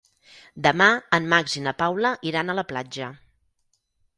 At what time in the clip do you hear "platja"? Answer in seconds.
2.73-3.11